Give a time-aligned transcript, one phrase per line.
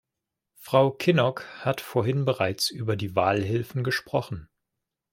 [0.55, 4.49] Frau Kinnock hat vorhin bereits über die Wahlhilfen gesprochen.